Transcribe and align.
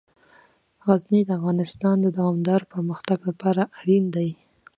غزني 0.85 1.21
د 1.25 1.29
افغانستان 1.39 1.95
د 2.01 2.07
دوامداره 2.17 2.65
پرمختګ 2.73 3.19
لپاره 3.29 3.61
اړین 3.79 4.05
دي. 4.15 4.29